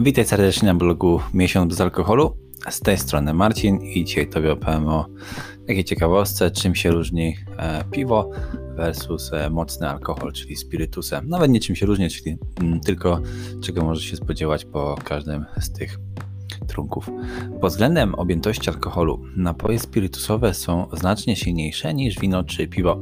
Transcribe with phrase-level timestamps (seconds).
[0.00, 2.36] Witaj serdecznie na blogu Miesiąc bez alkoholu.
[2.70, 5.06] Z tej strony Marcin i dzisiaj Tobie opowiem o
[5.66, 8.30] takiej ciekawostce, czym się różni e, piwo
[8.76, 11.28] versus e, mocny alkohol, czyli spirytusem.
[11.28, 13.20] Nawet nie czym się różni, czyli mm, tylko
[13.62, 15.98] czego możesz się spodziewać po każdym z tych
[16.66, 17.10] trunków.
[17.60, 23.00] Pod względem objętości alkoholu napoje spirytusowe są znacznie silniejsze niż wino czy piwo.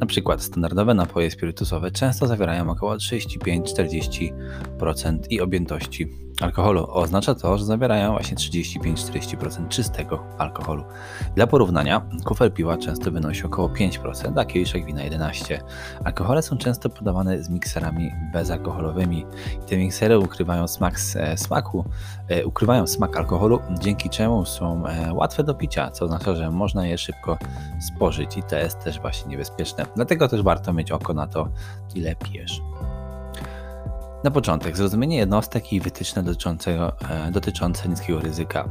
[0.00, 6.08] Na przykład standardowe napoje spirytusowe często zawierają około 35-40% i objętości
[6.42, 6.86] alkoholu.
[6.90, 10.84] Oznacza to, że zawierają właśnie 35-40% czystego alkoholu.
[11.36, 15.58] Dla porównania, kufel piwa często wynosi około 5%, a kieliszek wina 11%.
[16.04, 19.26] Alkohole są często podawane z mikserami bezalkoholowymi.
[19.66, 21.84] Te miksery ukrywają smak e, smaku,
[22.28, 26.86] e, ukrywają smak alkoholu, dzięki czemu są e, łatwe do picia, co oznacza, że można
[26.86, 27.38] je szybko
[27.80, 29.86] spożyć i to jest też właśnie niebezpieczne.
[29.96, 31.48] Dlatego też warto mieć oko na to,
[31.94, 32.62] ile pijesz.
[34.24, 36.92] Na początek zrozumienie jednostek i wytyczne dotyczące,
[37.32, 38.68] dotyczące niskiego ryzyka.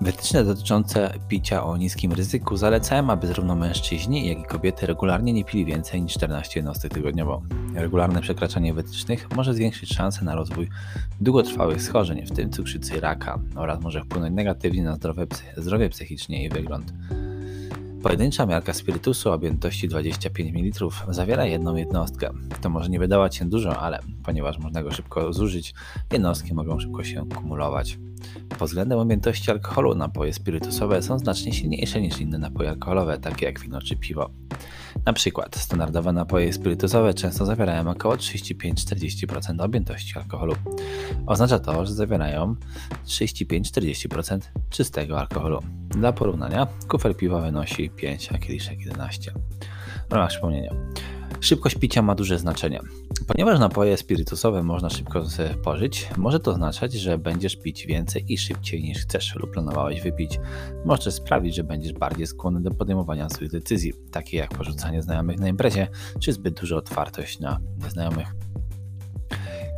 [0.00, 5.44] Wytyczne dotyczące picia o niskim ryzyku zalecają, aby zarówno mężczyźni, jak i kobiety regularnie nie
[5.44, 7.42] pili więcej niż 14 jednostek tygodniowo.
[7.74, 10.68] Regularne przekraczanie wytycznych może zwiększyć szanse na rozwój
[11.20, 16.44] długotrwałych schorzeń, w tym cukrzycy i raka, oraz może wpłynąć negatywnie na zdrowie, zdrowie psychicznie
[16.44, 16.92] i wygląd.
[18.02, 22.30] Pojedyncza miarka spirytusu objętości 25 ml zawiera jedną jednostkę.
[22.60, 25.74] To może nie wydawać się dużo, ale ponieważ można go szybko zużyć,
[26.12, 27.98] jednostki mogą szybko się kumulować.
[28.58, 33.60] Pod względem objętości alkoholu napoje spirytusowe są znacznie silniejsze niż inne napoje alkoholowe, takie jak
[33.60, 34.30] wino czy piwo.
[35.06, 40.54] Na przykład standardowe napoje spirytusowe często zawierają około 35-40% objętości alkoholu.
[41.26, 42.56] Oznacza to, że zawierają
[43.06, 44.38] 35-40%
[44.70, 45.62] czystego alkoholu.
[45.88, 49.32] Dla porównania, kufel piwa wynosi 5, a kieliszek 11.
[50.10, 50.74] W ramach przypomnienia.
[51.42, 52.80] Szybkość picia ma duże znaczenie.
[53.26, 55.24] Ponieważ napoje spirytusowe można szybko
[55.60, 60.40] spożyć, może to oznaczać, że będziesz pić więcej i szybciej niż chcesz lub planowałeś wypić.
[60.84, 65.48] Może sprawić, że będziesz bardziej skłonny do podejmowania swoich decyzji, takie jak porzucanie znajomych na
[65.48, 65.88] imprezie,
[66.20, 68.28] czy zbyt duża otwartość na nieznajomych.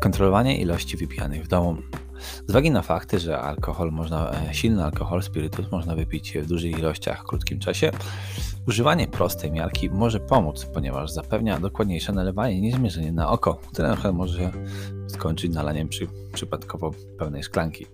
[0.01, 1.77] Kontrolowanie ilości wypijanych w domu.
[2.47, 6.79] Z uwagi na fakty, że alkohol można, e, silny alkohol, spirytus można wypić w dużych
[6.79, 7.91] ilościach w krótkim czasie,
[8.69, 14.53] używanie prostej miarki może pomóc, ponieważ zapewnia dokładniejsze nalewanie niż mierzenie na oko, które może
[15.09, 17.87] skończyć nalaniem przy, przypadkowo pełnej szklanki.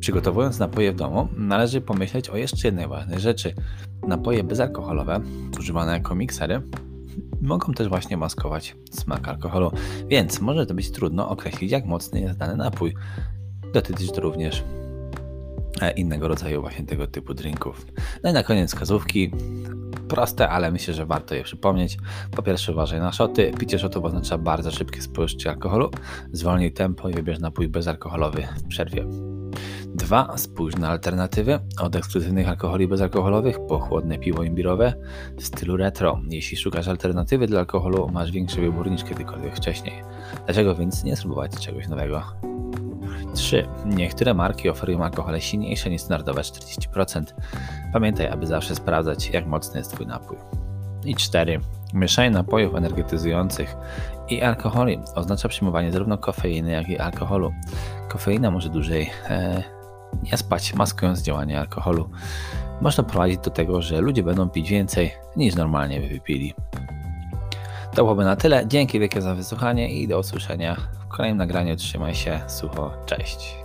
[0.00, 3.54] Przygotowując napoje w domu, należy pomyśleć o jeszcze jednej ważnej rzeczy.
[4.08, 5.20] Napoje bezalkoholowe,
[5.58, 6.62] używane jako miksery,
[7.44, 9.70] mogą też właśnie maskować smak alkoholu,
[10.08, 12.94] więc może to być trudno określić, jak mocny jest dany napój.
[13.72, 14.64] Dotyczy to również
[15.80, 17.86] e, innego rodzaju właśnie tego typu drinków.
[18.22, 19.30] No i na koniec wskazówki.
[20.08, 21.98] Proste, ale myślę, że warto je przypomnieć.
[22.30, 23.52] Po pierwsze uważaj na szoty.
[23.58, 25.90] Picie szotów oznacza bardzo szybkie spożycie alkoholu.
[26.32, 29.04] Zwolnij tempo i wybierz napój bezalkoholowy w przerwie.
[29.94, 30.36] 2.
[30.36, 34.94] Spójrz na alternatywy od ekskluzywnych alkoholi bezalkoholowych po chłodne piwo imbirowe
[35.38, 36.20] w stylu retro.
[36.30, 40.02] Jeśli szukasz alternatywy dla alkoholu, masz większy wybór niż kiedykolwiek wcześniej.
[40.44, 42.22] Dlaczego więc nie spróbować czegoś nowego?
[43.34, 43.66] 3.
[43.86, 47.24] Niektóre marki oferują alkohole silniejsze niż standardowe 40%.
[47.92, 50.36] Pamiętaj, aby zawsze sprawdzać, jak mocny jest Twój napój.
[51.04, 51.60] I 4.
[51.94, 53.76] Mieszanie napojów energetyzujących
[54.28, 57.52] i alkoholi oznacza przyjmowanie zarówno kofeiny, jak i alkoholu.
[58.08, 59.73] Kofeina może dłużej e,
[60.22, 62.08] nie spać, maskując działanie alkoholu.
[62.80, 66.54] Można prowadzić do tego, że ludzie będą pić więcej niż normalnie by wypili.
[67.94, 68.66] To byłoby na tyle.
[68.66, 71.76] Dzięki wielkie za wysłuchanie i do usłyszenia w kolejnym nagraniu.
[71.76, 73.63] Trzymaj się, sucho, cześć.